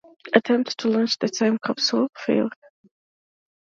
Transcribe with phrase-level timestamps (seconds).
[0.33, 2.49] Attempts to launch the time capsule fail.